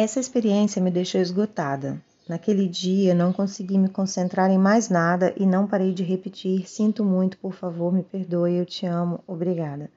Essa 0.00 0.20
experiência 0.20 0.80
me 0.80 0.92
deixou 0.92 1.20
esgotada. 1.20 2.00
Naquele 2.28 2.68
dia 2.68 3.12
não 3.16 3.32
consegui 3.32 3.76
me 3.76 3.88
concentrar 3.88 4.48
em 4.48 4.56
mais 4.56 4.88
nada 4.88 5.34
e 5.36 5.44
não 5.44 5.66
parei 5.66 5.92
de 5.92 6.04
repetir: 6.04 6.68
Sinto 6.68 7.04
muito, 7.04 7.36
por 7.38 7.52
favor, 7.52 7.92
me 7.92 8.04
perdoe, 8.04 8.58
eu 8.58 8.64
te 8.64 8.86
amo, 8.86 9.18
obrigada. 9.26 9.90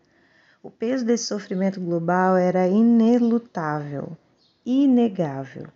O 0.64 0.72
peso 0.72 1.06
desse 1.06 1.26
sofrimento 1.26 1.80
global 1.80 2.36
era 2.36 2.68
inelutável, 2.68 4.18
inegável. 4.66 5.68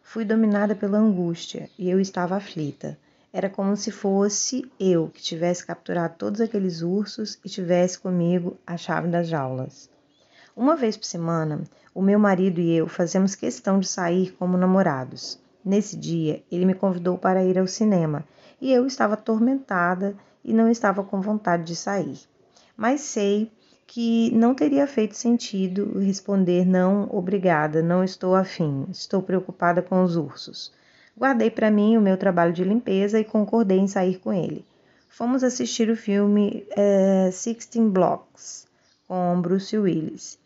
Fui 0.00 0.24
dominada 0.24 0.76
pela 0.76 0.98
angústia 0.98 1.68
e 1.76 1.90
eu 1.90 1.98
estava 1.98 2.36
aflita. 2.36 2.96
Era 3.32 3.50
como 3.50 3.76
se 3.76 3.90
fosse 3.90 4.64
eu 4.78 5.10
que 5.12 5.20
tivesse 5.20 5.66
capturado 5.66 6.14
todos 6.16 6.40
aqueles 6.40 6.82
ursos 6.82 7.36
e 7.44 7.48
tivesse 7.48 7.98
comigo 7.98 8.56
a 8.64 8.76
chave 8.76 9.08
das 9.08 9.26
jaulas. 9.26 9.90
Uma 10.54 10.76
vez 10.76 10.98
por 10.98 11.06
semana, 11.06 11.62
o 11.94 12.02
meu 12.02 12.18
marido 12.18 12.60
e 12.60 12.76
eu 12.76 12.86
fazemos 12.86 13.34
questão 13.34 13.80
de 13.80 13.88
sair 13.88 14.32
como 14.32 14.58
namorados. 14.58 15.40
Nesse 15.64 15.96
dia, 15.96 16.42
ele 16.52 16.66
me 16.66 16.74
convidou 16.74 17.16
para 17.16 17.42
ir 17.42 17.58
ao 17.58 17.66
cinema 17.66 18.22
e 18.60 18.70
eu 18.70 18.86
estava 18.86 19.14
atormentada 19.14 20.14
e 20.44 20.52
não 20.52 20.68
estava 20.68 21.02
com 21.02 21.22
vontade 21.22 21.64
de 21.64 21.74
sair. 21.74 22.18
Mas 22.76 23.00
sei 23.00 23.50
que 23.86 24.30
não 24.34 24.54
teria 24.54 24.86
feito 24.86 25.16
sentido 25.16 25.98
responder 25.98 26.66
não, 26.66 27.08
obrigada, 27.10 27.82
não 27.82 28.04
estou 28.04 28.34
afim, 28.34 28.86
estou 28.90 29.22
preocupada 29.22 29.80
com 29.80 30.04
os 30.04 30.16
ursos. 30.16 30.70
Guardei 31.16 31.50
para 31.50 31.70
mim 31.70 31.96
o 31.96 32.02
meu 32.02 32.18
trabalho 32.18 32.52
de 32.52 32.62
limpeza 32.62 33.18
e 33.18 33.24
concordei 33.24 33.78
em 33.78 33.88
sair 33.88 34.18
com 34.18 34.30
ele. 34.30 34.66
Fomos 35.08 35.42
assistir 35.42 35.88
o 35.88 35.96
filme 35.96 36.66
é, 36.76 37.30
Sixteen 37.32 37.88
Blocks 37.88 38.66
com 39.08 39.40
Bruce 39.40 39.76
Willis 39.78 40.41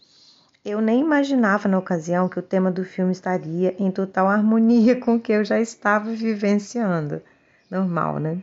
eu 0.66 0.80
nem 0.80 1.00
imaginava 1.00 1.68
na 1.68 1.78
ocasião 1.78 2.28
que 2.28 2.40
o 2.40 2.42
tema 2.42 2.72
do 2.72 2.84
filme 2.84 3.12
estaria 3.12 3.76
em 3.78 3.88
total 3.88 4.26
harmonia 4.26 4.98
com 4.98 5.14
o 5.14 5.20
que 5.20 5.30
eu 5.30 5.44
já 5.44 5.60
estava 5.60 6.10
vivenciando. 6.10 7.22
Normal, 7.70 8.18
né? 8.18 8.38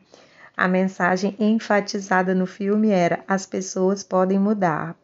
A 0.56 0.66
mensagem 0.66 1.36
enfatizada 1.38 2.34
no 2.34 2.46
filme 2.46 2.92
era: 2.92 3.20
as 3.28 3.46
pessoas 3.46 4.06
podem 4.06 4.40
mudar. 4.40 4.96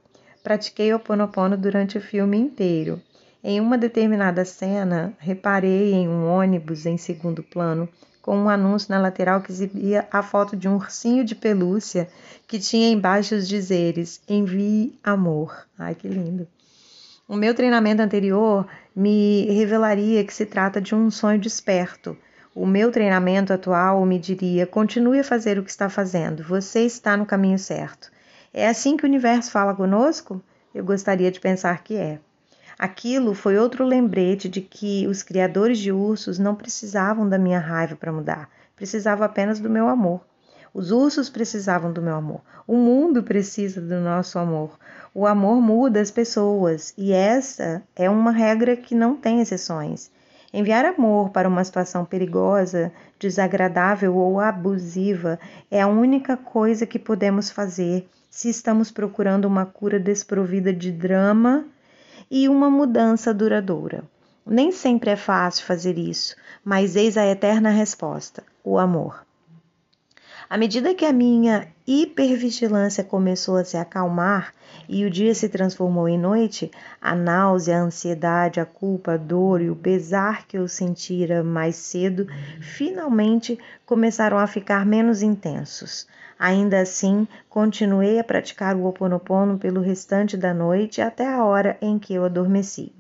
Pratiquei 0.42 0.94
o 0.94 1.00
Ponopono 1.00 1.58
durante 1.58 1.98
o 1.98 2.02
filme 2.02 2.38
inteiro. 2.38 3.02
Em 3.44 3.60
uma 3.60 3.78
determinada 3.78 4.46
cena, 4.46 5.14
reparei 5.20 5.92
em 5.92 6.08
um 6.08 6.26
ônibus 6.26 6.86
em 6.86 6.98
segundo 6.98 7.44
plano 7.44 7.90
com 8.22 8.38
um 8.38 8.50
anúncio 8.50 8.92
na 8.92 9.00
lateral 9.00 9.42
que 9.42 9.52
exibia 9.52 10.08
a 10.10 10.24
foto 10.24 10.56
de 10.56 10.70
um 10.70 10.76
ursinho 10.76 11.26
de 11.26 11.36
pelúcia 11.36 12.08
que 12.48 12.60
tinha 12.60 12.90
embaixo 12.90 13.36
os 13.36 13.46
dizeres: 13.46 14.22
Envie 14.26 14.98
amor. 15.04 15.68
Ai, 15.78 15.96
que 15.96 16.08
lindo! 16.08 16.48
O 17.30 17.36
meu 17.36 17.54
treinamento 17.54 18.02
anterior 18.02 18.66
me 18.96 19.46
revelaria 19.52 20.24
que 20.24 20.34
se 20.34 20.48
trata 20.48 20.82
de 20.82 20.96
um 20.96 21.12
sonho 21.12 21.38
desperto. 21.38 22.18
O 22.56 22.66
meu 22.66 22.92
treinamento 22.92 23.54
atual 23.54 24.04
me 24.04 24.18
diria: 24.18 24.66
continue 24.66 25.20
a 25.20 25.24
fazer 25.24 25.60
o 25.60 25.64
que 25.64 25.70
está 25.70 25.88
fazendo, 25.90 26.44
você 26.44 26.88
está 26.88 27.16
no 27.16 27.28
caminho 27.28 27.60
certo. 27.60 28.12
É 28.52 28.68
assim 28.68 28.98
que 28.98 29.06
o 29.06 29.08
universo 29.08 29.52
fala 29.52 29.76
conosco? 29.76 30.42
Eu 30.74 30.84
gostaria 30.84 31.30
de 31.30 31.40
pensar 31.40 31.84
que 31.84 31.96
é. 31.98 32.20
Aquilo 32.80 33.36
foi 33.36 33.60
outro 33.60 33.86
lembrete 33.86 34.50
de 34.50 34.62
que 34.62 35.06
os 35.06 35.22
criadores 35.22 35.78
de 35.78 35.92
ursos 35.92 36.40
não 36.40 36.56
precisavam 36.56 37.30
da 37.30 37.38
minha 37.38 37.60
raiva 37.60 37.96
para 37.96 38.12
mudar, 38.12 38.50
precisavam 38.76 39.24
apenas 39.24 39.60
do 39.60 39.70
meu 39.70 39.88
amor. 39.88 40.22
Os 40.74 40.92
ursos 40.92 41.30
precisavam 41.30 41.92
do 41.92 42.02
meu 42.02 42.16
amor. 42.16 42.42
O 42.68 42.76
mundo 42.76 43.24
precisa 43.24 43.82
do 43.82 44.00
nosso 44.00 44.38
amor. 44.38 44.78
O 45.14 45.26
amor 45.26 45.62
muda 45.62 46.00
as 46.00 46.12
pessoas 46.12 46.94
e 46.98 47.12
essa 47.12 47.82
é 47.96 48.10
uma 48.10 48.32
regra 48.32 48.78
que 48.78 48.94
não 48.94 49.16
tem 49.16 49.42
exceções. 49.42 50.12
Enviar 50.54 50.86
amor 50.86 51.30
para 51.30 51.48
uma 51.48 51.64
situação 51.64 52.04
perigosa, 52.04 52.92
desagradável 53.20 54.16
ou 54.16 54.40
abusiva 54.40 55.40
é 55.70 55.82
a 55.82 55.88
única 55.88 56.36
coisa 56.36 56.86
que 56.86 56.98
podemos 56.98 57.50
fazer 57.52 58.08
se 58.30 58.50
estamos 58.50 58.92
procurando 58.92 59.46
uma 59.46 59.66
cura 59.66 60.00
desprovida 60.00 60.74
de 60.74 60.92
drama 60.92 61.66
e 62.30 62.48
uma 62.48 62.70
mudança 62.70 63.34
duradoura. 63.34 64.04
Nem 64.46 64.72
sempre 64.72 65.12
é 65.12 65.16
fácil 65.16 65.66
fazer 65.66 65.98
isso, 65.98 66.36
mas 66.64 66.96
eis 66.96 67.18
a 67.18 67.26
eterna 67.26 67.70
resposta: 67.70 68.44
o 68.64 68.80
amor. 68.80 69.29
À 70.50 70.58
medida 70.58 70.96
que 70.96 71.06
a 71.06 71.14
minha 71.14 71.68
hipervigilância 71.86 73.04
começou 73.04 73.56
a 73.56 73.64
se 73.64 73.78
acalmar 73.78 74.52
e 74.88 75.06
o 75.06 75.10
dia 75.10 75.36
se 75.36 75.48
transformou 75.48 76.10
em 76.10 76.18
noite, 76.18 76.72
a 77.00 77.14
náusea, 77.14 77.78
a 77.78 77.82
ansiedade, 77.84 78.60
a 78.60 78.66
culpa, 78.66 79.14
a 79.14 79.18
dor 79.18 79.62
e 79.62 79.70
o 79.70 79.76
pesar 79.76 80.48
que 80.48 80.58
eu 80.58 80.68
sentira 80.68 81.44
mais 81.44 81.76
cedo 81.76 82.26
finalmente 82.60 83.60
começaram 83.86 84.40
a 84.40 84.48
ficar 84.48 84.88
menos 84.88 85.22
intensos. 85.22 86.08
Ainda 86.42 86.80
assim, 86.80 87.28
continuei 87.50 88.18
a 88.18 88.24
praticar 88.24 88.74
o 88.78 88.86
Oponopono 88.86 89.58
pelo 89.58 89.82
restante 89.82 90.38
da 90.38 90.54
noite 90.54 91.02
até 91.02 91.28
a 91.28 91.44
hora 91.44 91.78
em 91.82 92.00
que 92.00 92.14
eu 92.14 92.24
adormeci. 92.24 92.94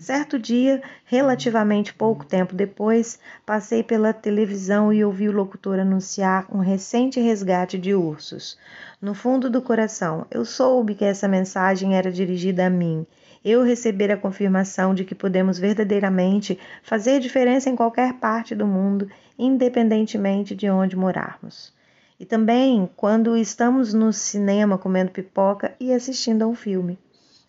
Certo 0.00 0.40
dia, 0.40 0.82
relativamente 1.04 1.94
pouco 1.94 2.24
tempo 2.24 2.52
depois, 2.52 3.20
passei 3.46 3.84
pela 3.84 4.12
televisão 4.12 4.92
e 4.92 5.04
ouvi 5.04 5.28
o 5.28 5.32
locutor 5.32 5.78
anunciar 5.78 6.48
um 6.52 6.58
recente 6.58 7.20
resgate 7.20 7.78
de 7.78 7.94
ursos. 7.94 8.58
No 9.00 9.14
fundo 9.14 9.48
do 9.48 9.62
coração, 9.62 10.26
eu 10.28 10.44
soube 10.44 10.96
que 10.96 11.04
essa 11.04 11.28
mensagem 11.28 11.94
era 11.94 12.10
dirigida 12.10 12.66
a 12.66 12.70
mim. 12.70 13.06
Eu 13.44 13.62
receber 13.62 14.10
a 14.10 14.16
confirmação 14.16 14.94
de 14.94 15.04
que 15.04 15.14
podemos 15.14 15.60
verdadeiramente 15.60 16.58
fazer 16.82 17.20
diferença 17.20 17.70
em 17.70 17.76
qualquer 17.76 18.14
parte 18.14 18.52
do 18.52 18.66
mundo, 18.66 19.08
independentemente 19.38 20.56
de 20.56 20.68
onde 20.68 20.96
morarmos. 20.96 21.72
E 22.20 22.26
também 22.26 22.86
quando 22.96 23.34
estamos 23.34 23.94
no 23.94 24.12
cinema 24.12 24.76
comendo 24.76 25.10
pipoca 25.10 25.74
e 25.80 25.90
assistindo 25.90 26.42
a 26.42 26.46
um 26.46 26.54
filme. 26.54 26.98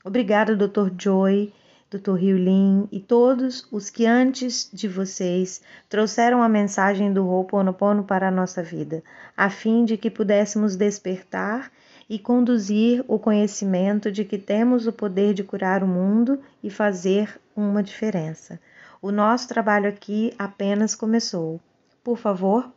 Obrigada, 0.01 0.55
Dr. 0.55 0.89
Joy, 0.97 1.53
Dr. 1.89 2.17
Lin 2.17 2.87
e 2.89 3.01
todos 3.01 3.67
os 3.69 3.89
que 3.89 4.05
antes 4.05 4.69
de 4.71 4.87
vocês 4.87 5.61
trouxeram 5.89 6.41
a 6.41 6.47
mensagem 6.47 7.11
do 7.11 7.27
Ho'oponopono 7.27 8.05
para 8.05 8.29
a 8.29 8.31
nossa 8.31 8.63
vida, 8.63 9.03
a 9.35 9.49
fim 9.49 9.83
de 9.83 9.97
que 9.97 10.09
pudéssemos 10.09 10.77
despertar 10.77 11.69
e 12.09 12.17
conduzir 12.17 13.03
o 13.09 13.19
conhecimento 13.19 14.09
de 14.09 14.23
que 14.23 14.37
temos 14.37 14.87
o 14.87 14.93
poder 14.93 15.33
de 15.33 15.43
curar 15.43 15.83
o 15.83 15.87
mundo 15.87 16.39
e 16.63 16.69
fazer 16.69 17.37
uma 17.53 17.83
diferença. 17.83 18.57
O 19.01 19.11
nosso 19.11 19.49
trabalho 19.49 19.89
aqui 19.89 20.33
apenas 20.39 20.95
começou. 20.95 21.59
Por 22.01 22.17
favor, 22.17 22.71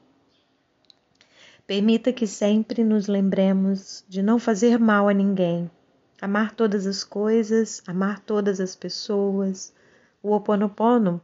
Permita 1.66 2.12
que 2.12 2.26
sempre 2.26 2.84
nos 2.84 3.06
lembremos 3.06 4.04
de 4.06 4.22
não 4.22 4.38
fazer 4.38 4.78
mal 4.78 5.08
a 5.08 5.14
ninguém, 5.14 5.70
amar 6.20 6.52
todas 6.52 6.86
as 6.86 7.02
coisas, 7.02 7.82
amar 7.86 8.20
todas 8.20 8.60
as 8.60 8.76
pessoas. 8.76 9.72
O 10.22 10.28
Ho 10.28 10.36
Oponopono, 10.36 11.22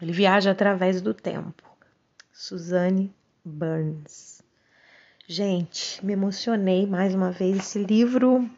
ele 0.00 0.12
viaja 0.12 0.52
através 0.52 1.02
do 1.02 1.12
tempo. 1.12 1.64
Suzanne 2.32 3.12
Burns. 3.44 4.40
Gente, 5.26 6.04
me 6.06 6.12
emocionei 6.12 6.86
mais 6.86 7.12
uma 7.12 7.32
vez. 7.32 7.56
Esse 7.56 7.82
livro, 7.82 8.48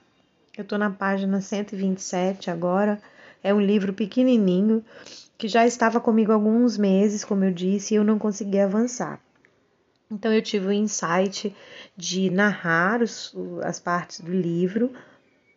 eu 0.59 0.65
tô 0.65 0.77
na 0.77 0.91
página 0.91 1.41
127 1.41 2.51
agora. 2.51 3.01
É 3.43 3.55
um 3.55 3.61
livro 3.61 3.95
pequenininho 3.95 4.85
que 5.39 5.49
já 5.49 5.67
estava 5.67 6.01
comigo 6.01 6.33
há 6.33 6.35
alguns 6.35 6.77
meses, 6.77 7.25
como 7.25 7.45
eu 7.45 7.51
disse, 7.51 7.95
e 7.95 7.97
eu 7.97 8.05
não 8.05 8.19
consegui 8.19 8.59
avançar. 8.59 9.19
Então 10.13 10.31
eu 10.31 10.43
tive 10.43 10.67
o 10.67 10.73
insight 10.73 11.57
de 11.97 12.29
narrar 12.29 13.01
os, 13.01 13.35
as 13.63 13.81
partes 13.81 14.21
do 14.21 14.31
livro, 14.31 14.93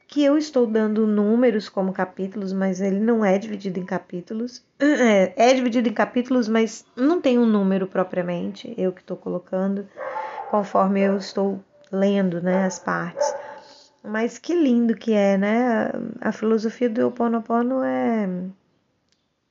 que 0.08 0.24
eu 0.24 0.38
estou 0.38 0.66
dando 0.66 1.06
números 1.06 1.68
como 1.68 1.92
capítulos, 1.92 2.54
mas 2.54 2.80
ele 2.80 3.02
não 3.02 3.26
é 3.26 3.38
dividido 3.38 3.82
em 3.82 3.86
capítulos. 3.86 4.64
É, 4.80 5.50
é 5.50 5.54
dividido 5.54 5.90
em 5.90 5.94
capítulos, 5.94 6.48
mas 6.48 6.86
não 6.96 7.20
tem 7.20 7.38
um 7.38 7.46
número 7.46 7.86
propriamente, 7.86 8.74
eu 8.78 8.94
que 8.94 9.02
estou 9.02 9.18
colocando, 9.18 9.86
conforme 10.50 11.02
eu 11.02 11.18
estou 11.18 11.62
lendo 11.92 12.42
né, 12.42 12.64
as 12.64 12.80
partes. 12.80 13.36
Mas 14.02 14.38
que 14.38 14.56
lindo 14.56 14.96
que 14.96 15.12
é, 15.12 15.38
né? 15.38 15.92
A 16.22 16.32
filosofia 16.32 16.90
do 16.90 17.02
Ho 17.02 17.08
Oponopono 17.08 17.84
é. 17.84 18.30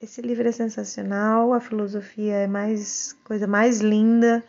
Esse 0.01 0.23
livro 0.23 0.49
é 0.49 0.53
sensacional, 0.53 1.53
a 1.53 1.61
filosofia 1.61 2.35
é 2.35 2.47
mais 2.47 3.15
coisa 3.25 3.47
mais 3.47 3.81
linda 3.81 4.45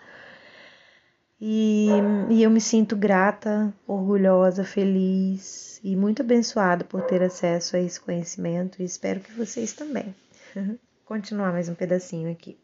e, 1.40 1.90
e 2.30 2.44
eu 2.44 2.50
me 2.50 2.62
sinto 2.62 2.96
grata, 2.96 3.74
orgulhosa, 3.86 4.64
feliz 4.64 5.80
e 5.84 5.96
muito 5.96 6.22
abençoada 6.22 6.84
por 6.84 7.02
ter 7.02 7.22
acesso 7.22 7.76
a 7.76 7.80
esse 7.80 8.00
conhecimento 8.00 8.82
e 8.82 8.86
espero 8.86 9.20
que 9.20 9.32
vocês 9.34 9.74
também. 9.74 10.16
Continuar 11.06 11.52
mais 11.52 11.70
um 11.70 11.76
pedacinho 11.76 12.32
aqui. 12.32 12.58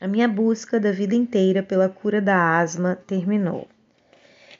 A 0.00 0.06
minha 0.06 0.28
busca 0.28 0.78
da 0.78 0.92
vida 0.92 1.14
inteira 1.14 1.62
pela 1.62 1.88
cura 1.88 2.20
da 2.20 2.58
asma 2.58 2.96
terminou. 3.06 3.66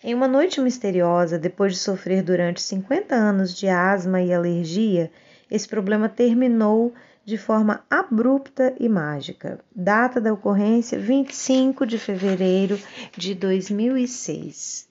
Em 0.02 0.14
uma 0.14 0.28
noite 0.28 0.60
misteriosa, 0.60 1.38
depois 1.38 1.72
de 1.72 1.78
sofrer 1.78 2.22
durante 2.22 2.62
50 2.62 3.14
anos 3.14 3.54
de 3.54 3.68
asma 3.68 4.22
e 4.22 4.32
alergia, 4.32 5.10
esse 5.50 5.68
problema 5.68 6.08
terminou 6.08 6.94
de 7.26 7.36
forma 7.36 7.84
abrupta 7.90 8.72
e 8.78 8.88
mágica. 8.88 9.58
Data 9.74 10.20
da 10.20 10.32
ocorrência: 10.32 10.96
25 10.96 11.84
de 11.84 11.98
fevereiro 11.98 12.78
de 13.16 13.34
2006. 13.34 14.86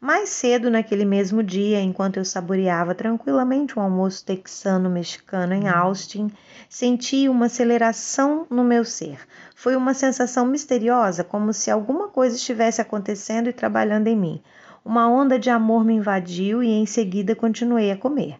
Mais 0.00 0.28
cedo 0.28 0.70
naquele 0.70 1.04
mesmo 1.04 1.42
dia, 1.42 1.80
enquanto 1.80 2.18
eu 2.18 2.24
saboreava 2.24 2.94
tranquilamente 2.94 3.76
um 3.76 3.82
almoço 3.82 4.24
texano-mexicano 4.24 5.52
em 5.52 5.68
Austin, 5.68 6.30
senti 6.68 7.28
uma 7.28 7.46
aceleração 7.46 8.46
no 8.48 8.62
meu 8.62 8.84
ser. 8.84 9.18
Foi 9.56 9.74
uma 9.74 9.92
sensação 9.92 10.46
misteriosa, 10.46 11.24
como 11.24 11.52
se 11.52 11.72
alguma 11.72 12.06
coisa 12.06 12.36
estivesse 12.36 12.80
acontecendo 12.80 13.48
e 13.48 13.52
trabalhando 13.52 14.06
em 14.06 14.16
mim. 14.16 14.42
Uma 14.84 15.08
onda 15.08 15.38
de 15.40 15.50
amor 15.50 15.84
me 15.84 15.94
invadiu 15.94 16.62
e 16.62 16.70
em 16.70 16.86
seguida 16.86 17.34
continuei 17.34 17.90
a 17.90 17.96
comer. 17.96 18.38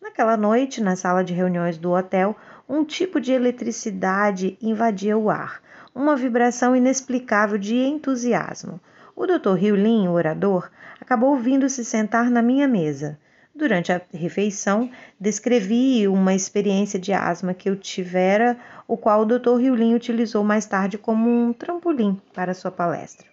Naquela 0.00 0.36
noite, 0.36 0.80
na 0.80 0.94
sala 0.94 1.22
de 1.22 1.32
reuniões 1.32 1.78
do 1.78 1.92
hotel, 1.92 2.36
um 2.68 2.84
tipo 2.84 3.20
de 3.20 3.32
eletricidade 3.32 4.56
invadia 4.60 5.16
o 5.16 5.30
ar, 5.30 5.60
uma 5.94 6.16
vibração 6.16 6.74
inexplicável 6.74 7.58
de 7.58 7.76
entusiasmo. 7.76 8.80
O 9.14 9.26
Dr. 9.26 9.54
Riulin, 9.54 10.08
o 10.08 10.12
orador, 10.12 10.70
acabou 11.00 11.36
vindo 11.36 11.68
se 11.68 11.84
sentar 11.84 12.30
na 12.30 12.40
minha 12.40 12.66
mesa. 12.66 13.18
Durante 13.54 13.92
a 13.92 14.00
refeição, 14.14 14.90
descrevi 15.20 16.08
uma 16.08 16.34
experiência 16.34 16.98
de 16.98 17.12
asma 17.12 17.52
que 17.52 17.68
eu 17.68 17.76
tivera, 17.76 18.56
o 18.88 18.96
qual 18.96 19.20
o 19.20 19.26
Dr. 19.26 19.56
Riulin 19.56 19.94
utilizou 19.94 20.42
mais 20.42 20.64
tarde 20.64 20.96
como 20.96 21.28
um 21.28 21.52
trampolim 21.52 22.18
para 22.32 22.54
sua 22.54 22.70
palestra. 22.70 23.26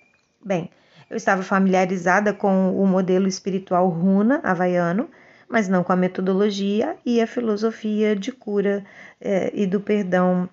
Bem, 0.43 0.69
eu 1.09 1.15
estava 1.15 1.41
familiarizada 1.41 2.33
com 2.33 2.75
o 2.75 2.85
modelo 2.85 3.27
espiritual 3.27 3.87
runa 3.87 4.41
havaiano, 4.43 5.09
mas 5.49 5.67
não 5.67 5.83
com 5.83 5.91
a 5.91 5.95
metodologia 5.95 6.95
e 7.05 7.19
a 7.19 7.27
filosofia 7.27 8.15
de 8.15 8.31
cura 8.31 8.85
eh, 9.19 9.51
e 9.53 9.65
do 9.65 9.81
perdão 9.81 10.47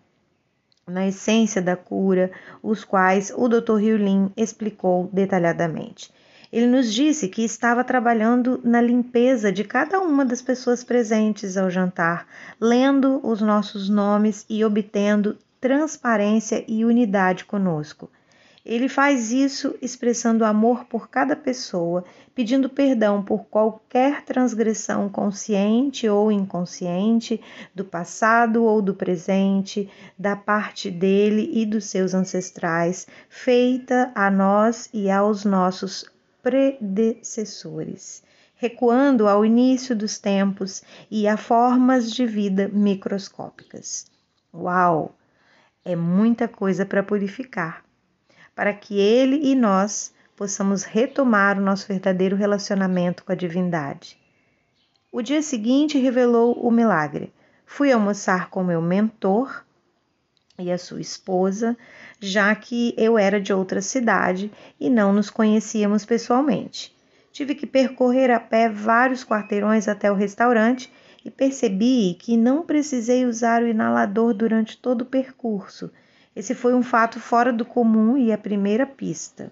na 0.88 1.06
essência 1.06 1.60
da 1.60 1.76
cura, 1.76 2.30
os 2.62 2.84
quais 2.84 3.32
o 3.36 3.48
Dr. 3.48 3.74
Riulin 3.74 4.32
explicou 4.36 5.10
detalhadamente. 5.12 6.12
Ele 6.52 6.66
nos 6.66 6.92
disse 6.92 7.28
que 7.28 7.44
estava 7.44 7.82
trabalhando 7.82 8.60
na 8.62 8.80
limpeza 8.80 9.50
de 9.50 9.64
cada 9.64 10.00
uma 10.00 10.24
das 10.24 10.40
pessoas 10.40 10.84
presentes 10.84 11.56
ao 11.56 11.68
jantar, 11.68 12.26
lendo 12.60 13.20
os 13.26 13.40
nossos 13.40 13.88
nomes 13.88 14.46
e 14.48 14.64
obtendo 14.64 15.36
transparência 15.60 16.64
e 16.68 16.84
unidade 16.84 17.44
conosco. 17.44 18.08
Ele 18.68 18.88
faz 18.88 19.30
isso 19.30 19.76
expressando 19.80 20.44
amor 20.44 20.86
por 20.86 21.08
cada 21.08 21.36
pessoa, 21.36 22.04
pedindo 22.34 22.68
perdão 22.68 23.22
por 23.22 23.44
qualquer 23.44 24.24
transgressão 24.24 25.08
consciente 25.08 26.08
ou 26.08 26.32
inconsciente, 26.32 27.40
do 27.72 27.84
passado 27.84 28.64
ou 28.64 28.82
do 28.82 28.92
presente, 28.92 29.88
da 30.18 30.34
parte 30.34 30.90
dele 30.90 31.48
e 31.52 31.64
dos 31.64 31.84
seus 31.84 32.12
ancestrais, 32.12 33.06
feita 33.28 34.10
a 34.16 34.28
nós 34.32 34.90
e 34.92 35.08
aos 35.12 35.44
nossos 35.44 36.04
predecessores, 36.42 38.24
recuando 38.56 39.28
ao 39.28 39.44
início 39.44 39.94
dos 39.94 40.18
tempos 40.18 40.82
e 41.08 41.28
a 41.28 41.36
formas 41.36 42.10
de 42.10 42.26
vida 42.26 42.68
microscópicas. 42.72 44.06
Uau! 44.52 45.14
É 45.84 45.94
muita 45.94 46.48
coisa 46.48 46.84
para 46.84 47.04
purificar 47.04 47.85
para 48.56 48.72
que 48.72 48.98
ele 48.98 49.50
e 49.50 49.54
nós 49.54 50.14
possamos 50.34 50.82
retomar 50.82 51.58
o 51.58 51.62
nosso 51.62 51.86
verdadeiro 51.86 52.34
relacionamento 52.34 53.22
com 53.22 53.30
a 53.30 53.34
divindade. 53.34 54.18
O 55.12 55.20
dia 55.20 55.42
seguinte 55.42 55.98
revelou 55.98 56.54
o 56.54 56.70
milagre. 56.70 57.32
Fui 57.66 57.92
almoçar 57.92 58.48
com 58.48 58.64
meu 58.64 58.80
mentor 58.80 59.62
e 60.58 60.72
a 60.72 60.78
sua 60.78 61.02
esposa, 61.02 61.76
já 62.18 62.54
que 62.54 62.94
eu 62.96 63.18
era 63.18 63.38
de 63.38 63.52
outra 63.52 63.82
cidade 63.82 64.50
e 64.80 64.88
não 64.88 65.12
nos 65.12 65.28
conhecíamos 65.28 66.06
pessoalmente. 66.06 66.96
Tive 67.30 67.54
que 67.54 67.66
percorrer 67.66 68.30
a 68.30 68.40
pé 68.40 68.70
vários 68.70 69.22
quarteirões 69.22 69.86
até 69.86 70.10
o 70.10 70.14
restaurante 70.14 70.90
e 71.22 71.30
percebi 71.30 72.16
que 72.18 72.38
não 72.38 72.64
precisei 72.64 73.26
usar 73.26 73.62
o 73.62 73.68
inalador 73.68 74.32
durante 74.32 74.78
todo 74.78 75.02
o 75.02 75.06
percurso 75.06 75.90
esse 76.36 76.54
foi 76.54 76.74
um 76.74 76.82
fato 76.82 77.18
fora 77.18 77.50
do 77.50 77.64
comum 77.64 78.16
e 78.18 78.30
a 78.30 78.36
primeira 78.36 78.86
pista. 78.86 79.50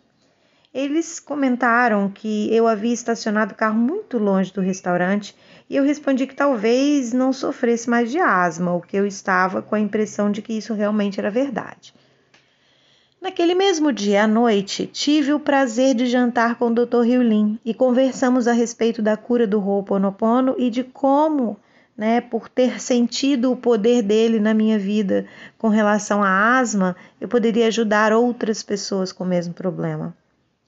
Eles 0.72 1.18
comentaram 1.18 2.10
que 2.10 2.54
eu 2.54 2.68
havia 2.68 2.92
estacionado 2.92 3.54
o 3.54 3.56
carro 3.56 3.78
muito 3.78 4.18
longe 4.18 4.52
do 4.52 4.60
restaurante 4.60 5.34
e 5.70 5.76
eu 5.76 5.84
respondi 5.84 6.26
que 6.26 6.34
talvez 6.34 7.12
não 7.12 7.32
sofresse 7.32 7.88
mais 7.88 8.10
de 8.10 8.18
asma, 8.18 8.74
o 8.74 8.82
que 8.82 8.96
eu 8.96 9.06
estava 9.06 9.62
com 9.62 9.74
a 9.74 9.80
impressão 9.80 10.30
de 10.30 10.42
que 10.42 10.52
isso 10.52 10.74
realmente 10.74 11.18
era 11.18 11.30
verdade. 11.30 11.94
Naquele 13.24 13.54
mesmo 13.54 13.90
dia 13.90 14.24
à 14.24 14.26
noite, 14.26 14.86
tive 14.86 15.32
o 15.32 15.40
prazer 15.40 15.94
de 15.94 16.04
jantar 16.04 16.56
com 16.56 16.66
o 16.66 16.74
Dr. 16.74 17.00
Riulin 17.00 17.58
e 17.64 17.72
conversamos 17.72 18.46
a 18.46 18.52
respeito 18.52 19.00
da 19.00 19.16
cura 19.16 19.46
do 19.46 19.58
Ho'oponopono 19.58 20.54
e 20.58 20.68
de 20.68 20.84
como 20.84 21.56
né, 21.96 22.20
por 22.20 22.48
ter 22.48 22.80
sentido 22.80 23.52
o 23.52 23.56
poder 23.56 24.02
dele 24.02 24.40
na 24.40 24.52
minha 24.52 24.78
vida 24.78 25.26
com 25.56 25.68
relação 25.68 26.22
à 26.22 26.58
asma, 26.58 26.96
eu 27.20 27.28
poderia 27.28 27.68
ajudar 27.68 28.12
outras 28.12 28.62
pessoas 28.62 29.12
com 29.12 29.24
o 29.24 29.26
mesmo 29.26 29.54
problema. 29.54 30.14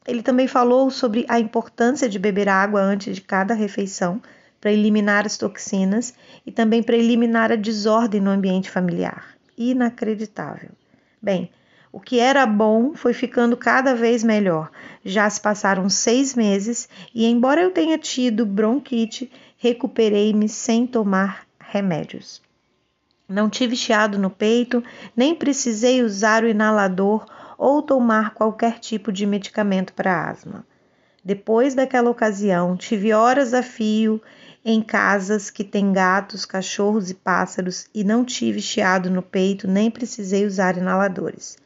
Ele 0.06 0.23
também 0.23 0.46
falou 0.46 0.88
sobre 0.90 1.26
a 1.28 1.40
importância 1.40 2.08
de 2.08 2.19
beber 2.19 2.49
água 2.49 2.81
antes 2.81 3.17
de 3.17 3.20
cada 3.20 3.55
refeição 3.55 4.23
para 4.61 4.73
eliminar 4.73 5.26
as 5.26 5.37
toxinas 5.37 6.14
e 6.46 6.52
também 6.52 6.82
para 6.82 6.96
eliminar 6.96 7.50
a 7.50 7.56
desordem 7.56 8.20
no 8.20 8.31
ambiente 8.31 8.70
familiar. 8.70 9.37
Inacreditável. 9.58 10.70
Bem, 11.20 11.50
o 11.93 12.00
que 12.00 12.20
era 12.20 12.46
bom 12.46 12.94
foi 12.94 13.12
ficando 13.12 13.56
cada 13.56 13.94
vez 13.94 14.22
melhor. 14.22 14.70
Já 15.05 15.29
se 15.31 15.40
passaram 15.40 15.88
seis 15.88 16.34
meses 16.34 16.88
e, 17.14 17.26
embora 17.26 17.62
eu 17.62 17.70
tenha 17.70 17.96
tido 17.96 18.44
bronquite, 18.44 19.31
recuperei-me 19.56 20.49
sem 20.49 20.87
tomar 20.87 21.47
remédios. 21.58 22.43
Não 23.29 23.50
tive 23.50 23.75
chiado 23.75 24.19
no 24.19 24.31
peito, 24.31 24.85
nem 25.17 25.35
precisei 25.35 26.03
usar 26.03 26.44
o 26.44 26.49
inalador 26.49 27.26
ou 27.58 27.82
tomar 27.82 28.35
qualquer 28.35 28.79
tipo 28.79 29.11
de 29.11 29.26
medicamento 29.26 29.93
para 29.94 30.29
asma. 30.29 30.64
Depois 31.25 31.75
daquela 31.75 32.08
ocasião, 32.08 32.76
tive 32.76 33.12
horas 33.12 33.53
a 33.53 33.62
fio 33.62 34.23
em 34.64 34.81
casas 34.81 35.50
que 35.50 35.64
têm 35.64 35.93
gatos, 35.93 36.44
cachorros 36.44 37.11
e 37.11 37.14
pássaros 37.14 37.87
e 37.94 38.05
não 38.05 38.25
tive 38.25 38.61
chiado 38.61 39.11
no 39.11 39.23
peito, 39.23 39.67
nem 39.67 39.91
precisei 39.91 40.46
usar 40.46 40.77
inaladores. 40.77 41.56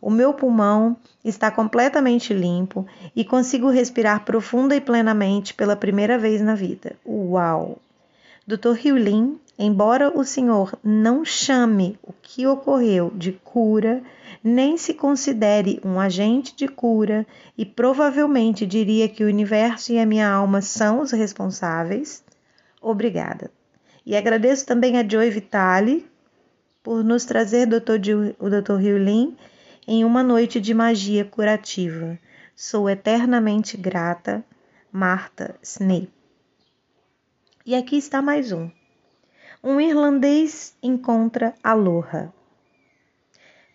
O 0.00 0.10
meu 0.10 0.32
pulmão 0.32 0.96
está 1.24 1.50
completamente 1.50 2.32
limpo 2.32 2.86
e 3.14 3.24
consigo 3.24 3.68
respirar 3.68 4.24
profunda 4.24 4.76
e 4.76 4.80
plenamente 4.80 5.52
pela 5.54 5.74
primeira 5.74 6.16
vez 6.16 6.40
na 6.40 6.54
vida. 6.54 6.96
Uau! 7.06 7.78
Dr. 8.46 8.72
Riulin, 8.72 9.38
embora 9.58 10.16
o 10.16 10.24
senhor 10.24 10.72
não 10.82 11.24
chame 11.24 11.98
o 12.02 12.12
que 12.12 12.46
ocorreu 12.46 13.10
de 13.14 13.32
cura, 13.32 14.02
nem 14.42 14.78
se 14.78 14.94
considere 14.94 15.80
um 15.84 16.00
agente 16.00 16.56
de 16.56 16.68
cura 16.68 17.26
e 17.58 17.66
provavelmente 17.66 18.64
diria 18.64 19.08
que 19.08 19.24
o 19.24 19.26
universo 19.26 19.92
e 19.92 19.98
a 19.98 20.06
minha 20.06 20.30
alma 20.30 20.62
são 20.62 21.00
os 21.00 21.10
responsáveis. 21.10 22.24
Obrigada. 22.80 23.50
E 24.06 24.16
agradeço 24.16 24.64
também 24.64 24.96
a 24.96 25.06
Joy 25.06 25.28
Vitale 25.28 26.06
por 26.82 27.04
nos 27.04 27.26
trazer 27.26 27.66
Dr. 27.66 28.34
o 28.38 28.48
Dr. 28.48 28.76
Riulin 28.76 29.36
em 29.90 30.04
uma 30.04 30.22
noite 30.22 30.60
de 30.60 30.74
magia 30.74 31.24
curativa. 31.24 32.18
Sou 32.54 32.90
eternamente 32.90 33.74
grata, 33.74 34.44
Martha 34.92 35.54
Snape. 35.62 36.12
E 37.64 37.74
aqui 37.74 37.96
está 37.96 38.20
mais 38.20 38.52
um. 38.52 38.70
Um 39.64 39.80
irlandês 39.80 40.76
encontra 40.82 41.54
Aloha. 41.64 42.30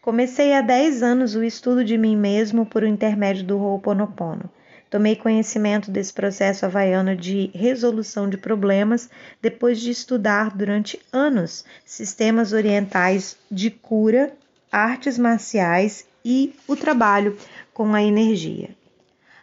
Comecei 0.03 0.53
há 0.53 0.62
10 0.62 1.01
anos 1.01 1.34
o 1.34 1.43
estudo 1.43 1.84
de 1.84 1.98
mim 1.98 2.15
mesmo 2.15 2.63
por 2.63 2.84
intermédio 2.84 3.43
do 3.43 3.58
Ho'oponopono. 3.58 4.48
Tomei 4.91 5.15
conhecimento 5.15 5.89
desse 5.89 6.13
processo 6.13 6.63
havaiano 6.63 7.15
de 7.15 7.50
resolução 7.55 8.29
de 8.29 8.38
problemas 8.38 9.10
depois 9.41 9.79
de 9.79 9.89
estudar 9.89 10.55
durante 10.55 11.01
anos 11.12 11.65
sistemas 11.84 12.53
orientais 12.53 13.36
de 13.50 13.72
cura 13.72 14.32
artes 14.74 15.20
marciais 15.20 16.08
e 16.25 16.56
o 16.68 16.75
trabalho 16.75 17.38
com 17.72 17.94
a 17.94 18.01
energia. 18.01 18.75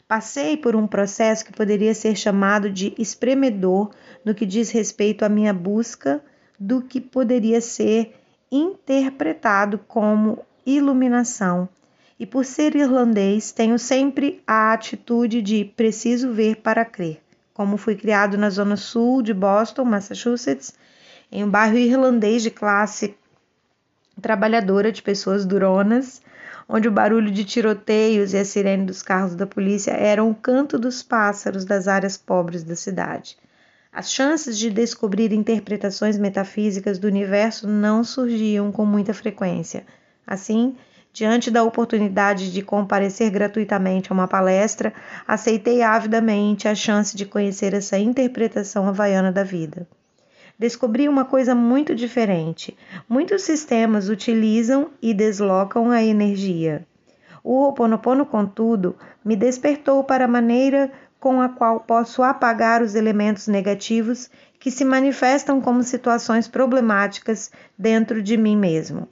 Passei 0.08 0.56
por 0.56 0.74
um 0.74 0.88
processo 0.88 1.44
que 1.44 1.52
poderia 1.52 1.94
ser 1.94 2.16
chamado 2.16 2.68
de 2.68 2.92
espremedor 2.98 3.90
no 4.24 4.34
que 4.34 4.44
diz 4.44 4.70
respeito 4.70 5.24
à 5.24 5.28
minha 5.28 5.54
busca 5.54 6.20
do 6.58 6.82
que 6.82 7.00
poderia 7.00 7.60
ser 7.60 8.12
interpretado 8.50 9.78
como 9.86 10.44
iluminação. 10.66 11.68
E 12.18 12.26
por 12.26 12.44
ser 12.44 12.74
irlandês, 12.74 13.52
tenho 13.52 13.78
sempre 13.78 14.42
a 14.44 14.72
atitude 14.72 15.40
de 15.40 15.64
preciso 15.64 16.32
ver 16.32 16.56
para 16.56 16.84
crer. 16.84 17.20
Como 17.54 17.76
fui 17.76 17.94
criado 17.94 18.36
na 18.36 18.50
zona 18.50 18.76
sul 18.76 19.22
de 19.22 19.32
Boston, 19.32 19.84
Massachusetts, 19.84 20.74
em 21.30 21.44
um 21.44 21.48
bairro 21.48 21.78
irlandês 21.78 22.42
de 22.42 22.50
classe 22.50 23.14
trabalhadora 24.20 24.92
de 24.92 25.02
pessoas 25.02 25.44
duronas, 25.44 26.22
onde 26.68 26.86
o 26.86 26.92
barulho 26.92 27.30
de 27.30 27.44
tiroteios 27.44 28.32
e 28.32 28.38
a 28.38 28.44
sirene 28.44 28.86
dos 28.86 29.02
carros 29.02 29.34
da 29.34 29.46
polícia 29.46 29.90
eram 29.90 30.30
o 30.30 30.34
canto 30.34 30.78
dos 30.78 31.02
pássaros 31.02 31.64
das 31.64 31.88
áreas 31.88 32.16
pobres 32.16 32.62
da 32.62 32.76
cidade. 32.76 33.36
As 33.92 34.12
chances 34.12 34.56
de 34.56 34.70
descobrir 34.70 35.32
interpretações 35.32 36.16
metafísicas 36.16 36.96
do 36.98 37.08
universo 37.08 37.66
não 37.66 38.04
surgiam 38.04 38.70
com 38.70 38.86
muita 38.86 39.12
frequência. 39.12 39.84
Assim, 40.24 40.76
diante 41.12 41.50
da 41.50 41.64
oportunidade 41.64 42.52
de 42.52 42.62
comparecer 42.62 43.30
gratuitamente 43.30 44.12
a 44.12 44.14
uma 44.14 44.28
palestra, 44.28 44.92
aceitei 45.26 45.82
avidamente 45.82 46.68
a 46.68 46.74
chance 46.74 47.16
de 47.16 47.26
conhecer 47.26 47.74
essa 47.74 47.98
interpretação 47.98 48.86
havaiana 48.86 49.32
da 49.32 49.42
vida 49.42 49.88
descobri 50.60 51.08
uma 51.08 51.24
coisa 51.24 51.54
muito 51.54 51.94
diferente. 51.94 52.76
Muitos 53.08 53.44
sistemas 53.44 54.10
utilizam 54.10 54.90
e 55.00 55.14
deslocam 55.14 55.90
a 55.90 56.04
energia. 56.04 56.86
O 57.42 57.62
Ho'oponopono, 57.62 58.26
contudo, 58.26 58.94
me 59.24 59.34
despertou 59.34 60.04
para 60.04 60.26
a 60.26 60.28
maneira 60.28 60.92
com 61.18 61.40
a 61.40 61.48
qual 61.48 61.80
posso 61.80 62.22
apagar 62.22 62.82
os 62.82 62.94
elementos 62.94 63.48
negativos 63.48 64.30
que 64.58 64.70
se 64.70 64.84
manifestam 64.84 65.62
como 65.62 65.82
situações 65.82 66.46
problemáticas 66.46 67.50
dentro 67.78 68.22
de 68.22 68.36
mim 68.36 68.54
mesmo. 68.54 69.08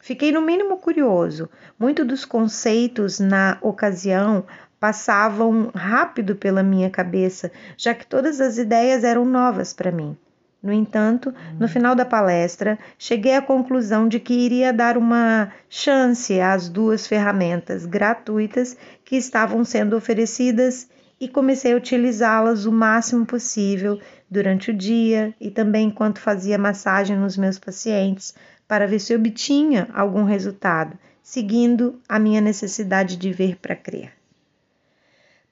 Fiquei 0.00 0.32
no 0.32 0.40
mínimo 0.40 0.78
curioso. 0.78 1.50
Muitos 1.78 2.06
dos 2.06 2.24
conceitos 2.24 3.20
na 3.20 3.58
ocasião 3.60 4.46
passavam 4.80 5.70
rápido 5.74 6.36
pela 6.36 6.62
minha 6.62 6.88
cabeça, 6.88 7.52
já 7.76 7.92
que 7.92 8.06
todas 8.06 8.40
as 8.40 8.56
ideias 8.56 9.04
eram 9.04 9.26
novas 9.26 9.74
para 9.74 9.92
mim. 9.92 10.16
No 10.62 10.72
entanto, 10.72 11.32
no 11.60 11.68
final 11.68 11.94
da 11.94 12.04
palestra, 12.04 12.78
cheguei 12.98 13.34
à 13.34 13.42
conclusão 13.42 14.08
de 14.08 14.18
que 14.18 14.34
iria 14.34 14.72
dar 14.72 14.96
uma 14.96 15.52
chance 15.68 16.40
às 16.40 16.68
duas 16.68 17.06
ferramentas 17.06 17.86
gratuitas 17.86 18.76
que 19.04 19.16
estavam 19.16 19.64
sendo 19.64 19.96
oferecidas 19.96 20.88
e 21.20 21.28
comecei 21.28 21.72
a 21.72 21.76
utilizá-las 21.76 22.66
o 22.66 22.72
máximo 22.72 23.24
possível 23.24 24.00
durante 24.30 24.70
o 24.70 24.74
dia 24.74 25.34
e 25.40 25.50
também 25.50 25.88
enquanto 25.88 26.20
fazia 26.20 26.58
massagem 26.58 27.16
nos 27.16 27.36
meus 27.36 27.58
pacientes 27.58 28.34
para 28.66 28.86
ver 28.86 28.98
se 28.98 29.14
obtinha 29.14 29.88
algum 29.94 30.24
resultado, 30.24 30.98
seguindo 31.22 32.00
a 32.08 32.18
minha 32.18 32.40
necessidade 32.40 33.16
de 33.16 33.32
ver 33.32 33.56
para 33.56 33.76
crer. 33.76 34.12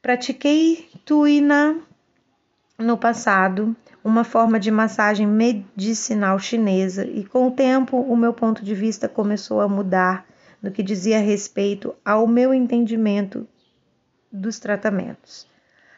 Pratiquei 0.03 0.89
Tuina 1.05 1.77
no 2.77 2.99
passado 2.99 3.75
uma 4.05 4.23
forma 4.23 4.61
de 4.61 4.71
massagem 4.71 5.27
medicinal 5.27 6.39
chinesa, 6.39 7.07
e 7.07 7.25
com 7.25 7.49
o 7.49 7.51
tempo 7.51 7.97
o 7.97 8.15
meu 8.15 8.35
ponto 8.35 8.63
de 8.63 8.75
vista 8.75 9.09
começou 9.09 9.63
a 9.63 9.69
mudar 9.69 10.27
no 10.63 10.71
que 10.71 10.83
dizia 10.83 11.19
respeito 11.19 11.95
ao 12.05 12.27
meu 12.27 12.53
entendimento 12.53 13.49
dos 14.31 14.59
tratamentos. 14.59 15.47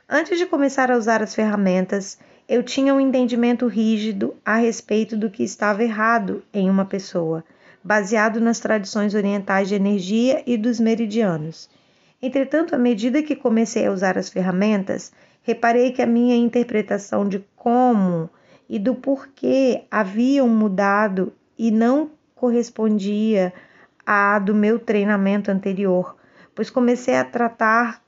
Antes 0.09 0.39
de 0.39 0.47
começar 0.47 0.89
a 0.89 0.97
usar 0.97 1.21
as 1.21 1.35
ferramentas, 1.35 2.17
eu 2.49 2.63
tinha 2.63 2.95
um 2.95 3.01
entendimento 3.01 3.67
rígido 3.67 4.37
a 4.45 4.55
respeito 4.55 5.17
do 5.17 5.29
que 5.29 5.43
estava 5.43 5.83
errado 5.83 6.45
em 6.55 6.71
uma 6.71 6.85
pessoa, 6.85 7.43
baseado 7.83 8.41
nas 8.41 8.61
tradições 8.61 9.15
orientais 9.15 9.69
de 9.69 9.75
energia 9.75 10.45
e 10.47 10.57
dos 10.57 10.79
meridianos. 10.79 11.69
Entretanto, 12.21 12.75
à 12.75 12.79
medida 12.79 13.23
que 13.23 13.37
comecei 13.37 13.87
a 13.87 13.93
usar 13.93 14.17
as 14.17 14.29
ferramentas, 14.29 15.13
reparei 15.43 15.93
que 15.93 16.03
a 16.03 16.07
minha 16.07 16.37
interpretação 16.37 17.29
de 17.29 17.45
como 17.55 18.29
e 18.69 18.79
do 18.79 18.95
porquê 18.95 19.85
haviam 19.91 20.49
mudado 20.49 21.33
e 21.59 21.71
não 21.71 22.11
correspondia 22.35 23.53
à 24.05 24.39
do 24.39 24.55
meu 24.55 24.79
treinamento 24.79 25.51
anterior, 25.51 26.17
pois 26.55 26.71
comecei 26.71 27.17
a 27.17 27.25
tratar 27.25 28.03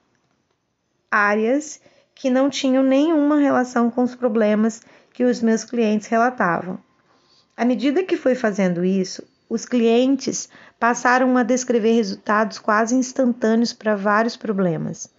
áreas 1.11 1.81
que 2.15 2.31
não 2.31 2.51
tinham 2.51 2.83
nenhuma 2.83 3.39
relação 3.39 3.91
com 3.91 4.03
os 4.03 4.15
problemas 4.15 4.83
que 5.13 5.25
os 5.25 5.41
meus 5.41 5.65
clientes 5.65 6.09
relatavam. 6.09 6.79
À 7.57 7.65
medida 7.65 8.05
que 8.05 8.17
fui 8.17 8.35
fazendo 8.35 8.85
isso, 8.85 9.27
os 9.49 9.65
clientes 9.65 10.49
passaram 10.79 11.37
a 11.37 11.43
descrever 11.43 11.93
resultados 11.93 12.59
quase 12.59 12.95
instantâneos 12.95 13.73
para 13.73 13.97
vários 13.97 14.37
problemas. 14.37 15.11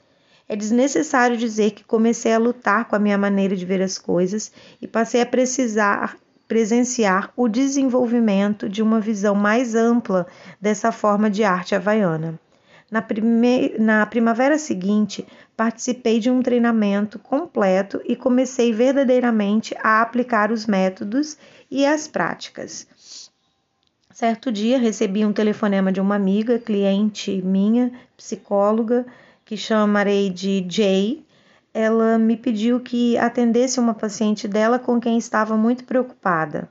É 0.48 0.55
desnecessário 0.55 1.38
dizer 1.38 1.71
que 1.71 1.83
comecei 1.83 2.33
a 2.33 2.39
lutar 2.39 2.86
com 2.86 2.95
a 2.95 3.00
minha 3.00 3.17
maneira 3.17 3.55
de 3.55 3.65
ver 3.65 3.81
as 3.81 3.98
coisas 3.98 4.51
e 4.81 4.88
passei 4.88 5.21
a 5.21 5.25
precisar 5.25 6.17
presenciar 6.48 7.31
o 7.38 7.48
desenvolvimento 7.48 8.67
de 8.67 8.81
uma 8.81 9.00
visão 9.00 9.36
mais 9.36 9.75
ampla 9.75 10.25
dessa 10.59 10.91
forma 10.91 11.29
de 11.29 11.43
arte 11.43 11.75
havaiana. 11.75 12.39
Na, 12.89 13.03
prime... 13.03 13.75
Na 13.77 14.03
primavera 14.07 14.57
seguinte, 14.57 15.27
participei 15.55 16.19
de 16.19 16.31
um 16.31 16.41
treinamento 16.41 17.19
completo 17.19 18.01
e 18.03 18.15
comecei 18.15 18.74
verdadeiramente 18.74 19.75
a 19.83 20.01
aplicar 20.01 20.51
os 20.51 20.65
métodos 20.65 21.38
e 21.69 21.86
as 21.86 22.07
práticas. 22.07 22.88
Certo 24.19 24.51
dia, 24.51 24.77
recebi 24.77 25.23
um 25.25 25.31
telefonema 25.31 25.93
de 25.93 26.01
uma 26.01 26.15
amiga, 26.15 26.59
cliente 26.59 27.41
minha, 27.41 27.89
psicóloga, 28.17 29.05
que 29.45 29.55
chamarei 29.55 30.29
de 30.29 30.67
Jay, 30.67 31.25
ela 31.73 32.17
me 32.17 32.35
pediu 32.35 32.81
que 32.81 33.17
atendesse 33.17 33.79
uma 33.79 33.93
paciente 33.93 34.45
dela 34.45 34.77
com 34.77 34.99
quem 34.99 35.17
estava 35.17 35.55
muito 35.55 35.85
preocupada, 35.85 36.69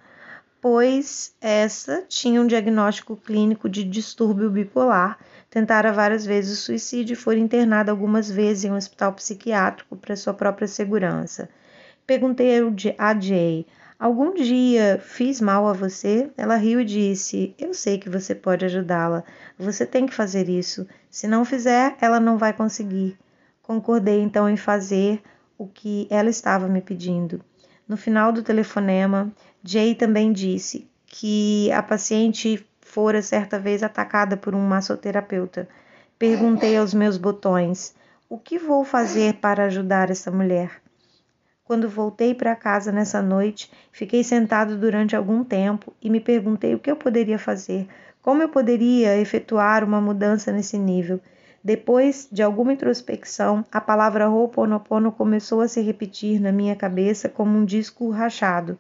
pois 0.61 1.35
essa 1.41 2.05
tinha 2.07 2.39
um 2.43 2.47
diagnóstico 2.47 3.17
clínico 3.17 3.67
de 3.67 3.83
distúrbio 3.83 4.51
bipolar, 4.51 5.19
tentara 5.49 5.91
várias 5.91 6.27
vezes 6.27 6.59
o 6.59 6.63
suicídio 6.63 7.15
e 7.15 7.17
foi 7.17 7.39
internada 7.39 7.91
algumas 7.91 8.31
vezes 8.31 8.65
em 8.65 8.73
um 8.73 8.77
hospital 8.77 9.15
psiquiátrico 9.15 9.97
para 9.97 10.17
sua 10.17 10.35
própria 10.35 10.69
segurança. 10.69 11.49
Perguntei 12.07 12.61
a 12.99 13.19
Jay 13.19 13.65
Algum 13.99 14.33
dia 14.33 15.01
fiz 15.03 15.41
mal 15.41 15.67
a 15.67 15.73
você? 15.73 16.31
Ela 16.37 16.55
riu 16.55 16.81
e 16.81 16.85
disse: 16.85 17.53
Eu 17.59 17.75
sei 17.75 17.99
que 17.99 18.09
você 18.09 18.33
pode 18.33 18.65
ajudá-la. 18.65 19.25
Você 19.59 19.85
tem 19.85 20.07
que 20.07 20.15
fazer 20.15 20.49
isso. 20.49 20.87
Se 21.11 21.27
não 21.27 21.45
fizer, 21.45 21.97
ela 22.01 22.21
não 22.21 22.39
vai 22.39 22.53
conseguir. 22.53 23.19
Concordei 23.61 24.21
então 24.21 24.49
em 24.49 24.57
fazer 24.57 25.21
o 25.59 25.67
que 25.67 26.07
ela 26.11 26.31
estava 26.31 26.69
me 26.69 26.81
pedindo. 26.81 27.45
No 27.89 27.97
final 27.97 28.31
do 28.31 28.41
telefonema, 28.41 29.33
Jay 29.65 29.97
também 29.97 30.33
disse 30.33 30.89
que 31.05 31.69
a 31.73 31.83
paciente 31.83 32.65
fora 32.81 33.21
certa 33.21 33.59
vez 33.59 33.83
atacada 33.83 34.37
por 34.37 34.55
um 34.55 34.61
massoterapeuta. 34.61 35.69
Perguntei 36.17 36.77
aos 36.77 36.95
meus 36.95 37.19
botões: 37.19 37.97
o 38.29 38.39
que 38.39 38.61
vou 38.61 38.85
fazer 38.85 39.35
para 39.41 39.65
ajudar 39.65 40.09
essa 40.09 40.31
mulher? 40.31 40.81
Quando 41.69 41.87
voltei 41.87 42.35
para 42.35 42.57
casa 42.57 42.91
nessa 42.91 43.21
noite, 43.21 43.71
fiquei 43.93 44.25
sentado 44.25 44.75
durante 44.79 45.15
algum 45.15 45.45
tempo 45.45 45.93
e 46.01 46.09
me 46.09 46.19
perguntei 46.19 46.75
o 46.75 46.79
que 46.79 46.91
eu 46.91 46.97
poderia 46.97 47.39
fazer, 47.39 47.87
como 48.23 48.41
eu 48.41 48.49
poderia 48.49 49.19
efetuar 49.19 49.85
uma 49.85 50.01
mudança 50.01 50.51
nesse 50.51 50.79
nível. 50.79 51.21
Depois 51.63 52.27
de 52.33 52.43
alguma 52.43 52.73
introspecção, 52.73 53.67
a 53.71 53.83
palavra 53.83 54.31
Ho'oponopono 54.31 55.13
começou 55.13 55.61
a 55.61 55.69
se 55.69 55.83
repetir 55.83 56.41
na 56.41 56.51
minha 56.51 56.75
cabeça 56.75 57.29
como 57.29 57.59
um 57.59 57.67
disco 57.67 58.09
rachado. 58.09 58.79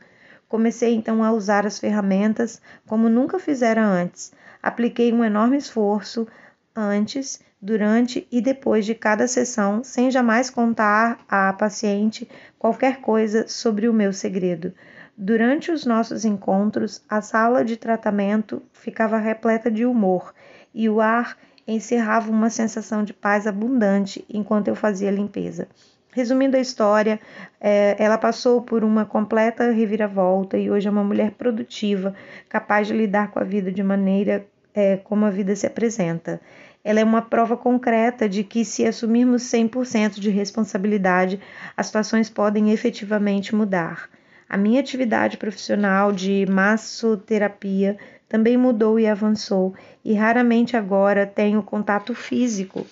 Comecei 0.48 0.94
então 0.94 1.22
a 1.22 1.30
usar 1.30 1.66
as 1.66 1.78
ferramentas 1.78 2.58
como 2.86 3.10
nunca 3.10 3.38
fizera 3.38 3.84
antes. 3.84 4.32
Apliquei 4.62 5.12
um 5.12 5.22
enorme 5.22 5.58
esforço 5.58 6.26
antes 6.74 7.38
durante 7.60 8.26
e 8.30 8.40
depois 8.40 8.86
de 8.86 8.94
cada 8.94 9.26
sessão, 9.26 9.82
sem 9.82 10.10
jamais 10.10 10.48
contar 10.48 11.18
à 11.28 11.52
paciente 11.52 12.28
qualquer 12.58 13.00
coisa 13.00 13.46
sobre 13.46 13.88
o 13.88 13.92
meu 13.92 14.12
segredo. 14.12 14.72
Durante 15.16 15.70
os 15.70 15.84
nossos 15.84 16.24
encontros, 16.24 17.02
a 17.08 17.20
sala 17.20 17.64
de 17.64 17.76
tratamento 17.76 18.62
ficava 18.72 19.18
repleta 19.18 19.70
de 19.70 19.84
humor 19.84 20.32
e 20.72 20.88
o 20.88 21.00
ar 21.00 21.36
encerrava 21.66 22.30
uma 22.30 22.50
sensação 22.50 23.04
de 23.04 23.12
paz 23.12 23.46
abundante 23.46 24.24
enquanto 24.28 24.68
eu 24.68 24.74
fazia 24.74 25.08
a 25.08 25.12
limpeza. 25.12 25.68
Resumindo 26.12 26.56
a 26.56 26.60
história, 26.60 27.20
é, 27.60 27.94
ela 27.98 28.16
passou 28.16 28.62
por 28.62 28.82
uma 28.82 29.04
completa 29.04 29.70
reviravolta 29.70 30.56
e 30.56 30.70
hoje 30.70 30.88
é 30.88 30.90
uma 30.90 31.04
mulher 31.04 31.32
produtiva, 31.32 32.14
capaz 32.48 32.86
de 32.86 32.94
lidar 32.94 33.30
com 33.30 33.38
a 33.38 33.44
vida 33.44 33.70
de 33.70 33.82
maneira 33.82 34.46
é, 34.74 34.96
como 34.96 35.26
a 35.26 35.30
vida 35.30 35.54
se 35.54 35.66
apresenta 35.66 36.40
ela 36.88 37.00
é 37.00 37.04
uma 37.04 37.20
prova 37.20 37.54
concreta 37.54 38.26
de 38.26 38.42
que, 38.42 38.64
se 38.64 38.86
assumirmos 38.86 39.42
100% 39.42 40.18
de 40.18 40.30
responsabilidade, 40.30 41.38
as 41.76 41.84
situações 41.84 42.30
podem 42.30 42.70
efetivamente 42.70 43.54
mudar. 43.54 44.08
A 44.48 44.56
minha 44.56 44.80
atividade 44.80 45.36
profissional 45.36 46.10
de 46.10 46.46
massoterapia 46.48 47.98
também 48.26 48.56
mudou 48.56 48.98
e 48.98 49.06
avançou, 49.06 49.74
e 50.02 50.14
raramente 50.14 50.78
agora 50.78 51.26
tenho 51.26 51.62
contato 51.62 52.14
físico 52.14 52.86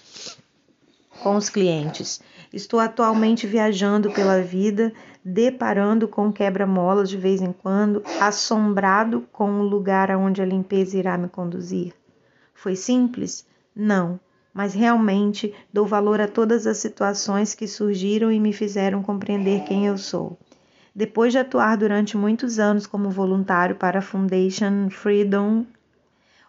com 1.22 1.34
os 1.34 1.48
clientes. 1.48 2.20
Estou 2.52 2.78
atualmente 2.80 3.46
viajando 3.46 4.10
pela 4.10 4.42
vida, 4.42 4.92
deparando 5.24 6.06
com 6.06 6.30
quebra-molas 6.30 7.08
de 7.08 7.16
vez 7.16 7.40
em 7.40 7.50
quando, 7.50 8.02
assombrado 8.20 9.26
com 9.32 9.52
o 9.52 9.62
lugar 9.62 10.10
aonde 10.10 10.42
a 10.42 10.44
limpeza 10.44 10.98
irá 10.98 11.16
me 11.16 11.30
conduzir? 11.30 11.94
Foi 12.52 12.76
simples? 12.76 13.46
Não, 13.78 14.18
mas 14.54 14.72
realmente 14.72 15.52
dou 15.70 15.86
valor 15.86 16.18
a 16.18 16.26
todas 16.26 16.66
as 16.66 16.78
situações 16.78 17.54
que 17.54 17.68
surgiram 17.68 18.32
e 18.32 18.40
me 18.40 18.50
fizeram 18.50 19.02
compreender 19.02 19.64
quem 19.64 19.86
eu 19.86 19.98
sou. 19.98 20.38
Depois 20.94 21.30
de 21.30 21.38
atuar 21.38 21.76
durante 21.76 22.16
muitos 22.16 22.58
anos 22.58 22.86
como 22.86 23.10
voluntário 23.10 23.76
para 23.76 23.98
a 23.98 24.02
Foundation 24.02 24.88
Freedom, 24.88 25.66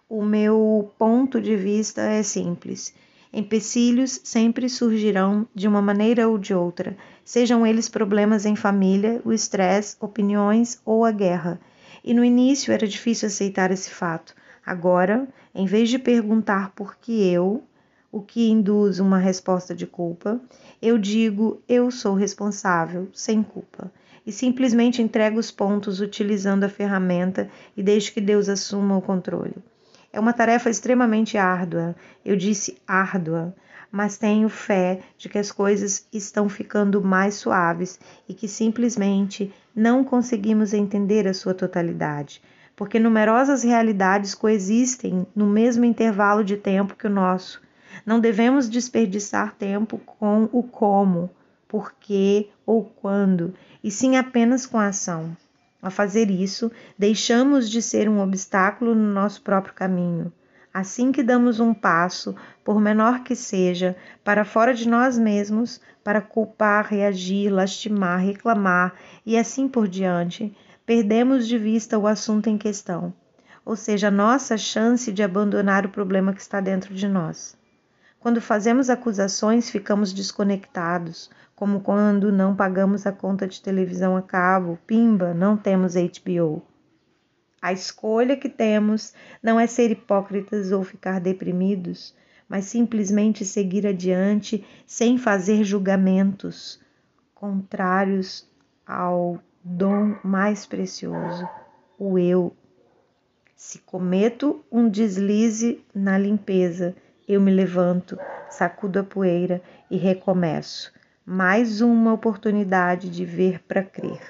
o 0.08 0.24
meu 0.24 0.90
ponto 0.98 1.42
de 1.42 1.58
vista 1.58 2.02
é 2.02 2.24
simples. 2.24 2.94
Empecilhos 3.34 4.22
sempre 4.24 4.70
surgirão 4.70 5.46
de 5.54 5.68
uma 5.68 5.82
maneira 5.82 6.30
ou 6.30 6.38
de 6.38 6.54
outra, 6.54 6.96
sejam 7.26 7.68
eles 7.68 7.90
problemas 7.90 8.46
em 8.46 8.56
família, 8.56 9.22
o 9.26 9.34
estresse, 9.34 9.98
opiniões 10.00 10.82
ou 10.86 11.04
a 11.04 11.12
guerra. 11.12 11.60
E 12.06 12.14
no 12.14 12.24
início 12.24 12.72
era 12.72 12.88
difícil 12.88 13.28
aceitar 13.28 13.70
esse 13.70 13.90
fato. 13.90 14.34
Agora, 14.66 15.28
em 15.58 15.66
vez 15.66 15.90
de 15.90 15.98
perguntar 15.98 16.72
por 16.76 16.98
que 16.98 17.28
eu, 17.28 17.64
o 18.12 18.22
que 18.22 18.48
induz 18.48 19.00
uma 19.00 19.18
resposta 19.18 19.74
de 19.74 19.88
culpa, 19.88 20.40
eu 20.80 21.00
digo 21.00 21.60
eu 21.68 21.90
sou 21.90 22.14
responsável, 22.14 23.10
sem 23.12 23.42
culpa 23.42 23.92
e 24.24 24.32
simplesmente 24.32 25.02
entrego 25.02 25.40
os 25.40 25.50
pontos 25.50 26.00
utilizando 26.00 26.64
a 26.64 26.70
ferramenta 26.70 27.50
e 27.76 27.82
deixo 27.82 28.14
que 28.14 28.22
Deus 28.22 28.48
assuma 28.48 28.96
o 28.96 29.02
controle. 29.02 29.56
É 30.14 30.20
uma 30.20 30.32
tarefa 30.32 30.70
extremamente 30.70 31.40
árdua, 31.40 31.96
eu 32.24 32.36
disse 32.36 32.78
árdua, 32.88 33.56
mas 33.92 34.16
tenho 34.16 34.50
fé 34.50 35.00
de 35.18 35.28
que 35.28 35.40
as 35.40 35.52
coisas 35.52 36.08
estão 36.14 36.48
ficando 36.48 37.02
mais 37.02 37.34
suaves 37.34 38.00
e 38.30 38.34
que 38.36 38.48
simplesmente 38.48 39.52
não 39.76 40.04
conseguimos 40.04 40.72
entender 40.72 41.28
a 41.28 41.34
sua 41.34 41.56
totalidade, 41.56 42.44
porque 42.78 43.00
numerosas 43.00 43.64
realidades 43.64 44.36
coexistem 44.36 45.26
no 45.36 45.48
mesmo 45.48 45.84
intervalo 45.84 46.44
de 46.44 46.56
tempo 46.56 46.96
que 46.96 47.08
o 47.08 47.10
nosso. 47.10 47.60
Não 48.06 48.20
devemos 48.20 48.70
desperdiçar 48.70 49.56
tempo 49.56 49.98
com 49.98 50.48
o 50.54 50.62
como, 50.62 51.28
por 51.68 51.92
quê 52.00 52.50
ou 52.68 52.86
quando, 52.86 53.52
e 53.84 53.90
sim 53.90 54.16
apenas 54.16 54.68
com 54.68 54.78
a 54.78 54.90
ação. 54.90 55.36
Ao 55.82 55.90
fazer 55.90 56.30
isso, 56.30 56.72
deixamos 56.96 57.68
de 57.68 57.82
ser 57.82 58.08
um 58.08 58.22
obstáculo 58.22 58.94
no 58.94 59.12
nosso 59.12 59.42
próprio 59.42 59.74
caminho. 59.74 60.32
Assim 60.72 61.12
que 61.12 61.24
damos 61.24 61.60
um 61.60 61.74
passo, 61.74 62.36
por 62.64 62.80
menor 62.80 63.24
que 63.24 63.36
seja, 63.36 63.96
para 64.24 64.46
fora 64.46 64.76
de 64.76 64.88
nós 64.88 65.18
mesmos, 65.18 65.82
para 66.04 66.22
culpar, 66.22 66.86
reagir, 66.86 67.50
lastimar, 67.50 68.20
reclamar 68.20 68.94
e 69.26 69.36
assim 69.36 69.68
por 69.68 69.88
diante, 69.88 70.56
perdemos 70.88 71.46
de 71.46 71.58
vista 71.58 72.00
o 72.00 72.08
assunto 72.08 72.48
em 72.48 72.58
questão, 72.58 73.14
ou 73.66 73.76
seja, 73.76 74.08
a 74.08 74.12
nossa 74.12 74.58
chance 74.58 75.12
de 75.12 75.22
abandonar 75.22 75.86
o 75.86 75.90
problema 75.90 76.32
que 76.32 76.40
está 76.40 76.62
dentro 76.62 76.94
de 76.94 77.10
nós. 77.10 77.58
Quando 78.22 78.40
fazemos 78.40 78.90
acusações, 78.90 79.70
ficamos 79.70 80.14
desconectados, 80.14 81.30
como 81.54 81.82
quando 81.82 82.32
não 82.32 82.56
pagamos 82.56 83.06
a 83.06 83.12
conta 83.12 83.46
de 83.46 83.62
televisão 83.62 84.16
a 84.16 84.22
cabo, 84.22 84.80
pimba, 84.88 85.34
não 85.34 85.58
temos 85.58 85.96
HBO. 85.96 86.62
A 87.62 87.74
escolha 87.74 88.38
que 88.38 88.48
temos 88.48 89.14
não 89.44 89.60
é 89.60 89.68
ser 89.68 89.92
hipócritas 89.92 90.72
ou 90.72 90.86
ficar 90.86 91.20
deprimidos, 91.20 92.16
mas 92.48 92.64
simplesmente 92.64 93.44
seguir 93.44 93.86
adiante 93.86 94.66
sem 94.86 95.18
fazer 95.18 95.66
julgamentos 95.66 96.80
contrários 97.36 98.48
ao 98.86 99.42
dom 99.70 100.16
mais 100.24 100.66
precioso, 100.66 101.48
o 102.00 102.18
eu. 102.18 102.56
Se 103.56 103.80
cometo 103.80 104.64
um 104.72 104.88
deslize 104.88 105.84
na 105.94 106.18
limpeza, 106.18 106.96
eu 107.28 107.42
me 107.42 107.52
levanto, 107.52 108.18
sacudo 108.50 109.00
a 109.00 109.04
poeira 109.04 109.62
e 109.90 109.98
recomeço 109.98 110.94
mais 111.30 111.82
uma 111.82 112.14
oportunidade 112.14 113.10
de 113.10 113.26
ver 113.26 113.62
para 113.64 113.84
crer. 113.84 114.22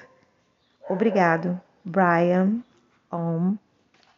Obrigado, 0.90 1.60
Brian 1.84 2.58
Om 3.12 3.56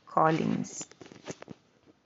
Collins. 0.07 0.89